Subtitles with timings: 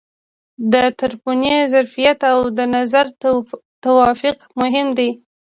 [0.73, 3.05] د طرفینو ظرفیت او د نظر
[3.83, 5.09] توافق مهم دي.